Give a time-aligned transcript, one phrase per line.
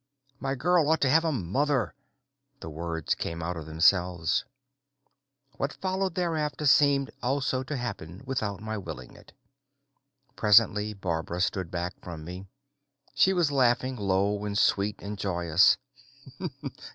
[0.39, 1.93] "My girl ought to have a mother"
[2.61, 4.45] The words came of themselves.
[5.57, 9.33] What followed thereafter seemed also to happen without my willing it.
[10.35, 12.47] Presently Barbara stood back from me.
[13.13, 15.77] She was laughing, low and sweet and joyous.